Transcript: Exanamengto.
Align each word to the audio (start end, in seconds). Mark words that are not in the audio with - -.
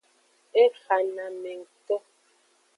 Exanamengto. 0.63 1.95